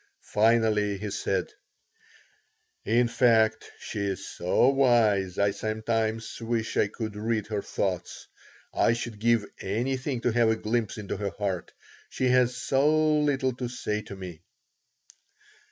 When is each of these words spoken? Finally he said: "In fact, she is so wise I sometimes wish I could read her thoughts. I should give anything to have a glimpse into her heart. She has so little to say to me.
Finally 0.33 0.97
he 0.97 1.11
said: 1.11 1.53
"In 2.85 3.07
fact, 3.07 3.69
she 3.79 3.99
is 3.99 4.27
so 4.27 4.69
wise 4.69 5.37
I 5.37 5.51
sometimes 5.51 6.41
wish 6.41 6.75
I 6.75 6.87
could 6.87 7.15
read 7.15 7.45
her 7.45 7.61
thoughts. 7.61 8.25
I 8.73 8.93
should 8.93 9.19
give 9.19 9.45
anything 9.59 10.19
to 10.21 10.31
have 10.31 10.49
a 10.49 10.55
glimpse 10.55 10.97
into 10.97 11.17
her 11.17 11.29
heart. 11.37 11.71
She 12.09 12.29
has 12.29 12.57
so 12.57 13.19
little 13.19 13.53
to 13.57 13.67
say 13.69 14.01
to 14.01 14.15
me. 14.15 14.41